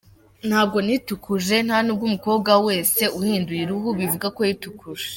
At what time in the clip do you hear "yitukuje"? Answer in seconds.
4.47-5.07